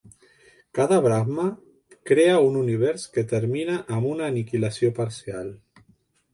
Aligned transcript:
Cada 0.77 0.97
Brahma 1.07 1.45
crea 2.11 2.39
un 2.47 2.57
univers 2.63 3.05
que 3.19 3.27
termina 3.35 3.79
amb 3.99 4.11
una 4.15 4.33
aniquilació 4.33 4.93
parcial. 5.03 5.57